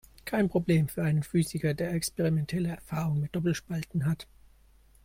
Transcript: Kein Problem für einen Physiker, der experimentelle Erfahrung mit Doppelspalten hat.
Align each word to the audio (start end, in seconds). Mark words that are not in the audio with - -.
Kein 0.25 0.49
Problem 0.49 0.87
für 0.87 1.03
einen 1.03 1.21
Physiker, 1.21 1.75
der 1.75 1.93
experimentelle 1.93 2.69
Erfahrung 2.69 3.19
mit 3.21 3.35
Doppelspalten 3.35 4.07
hat. 4.07 4.25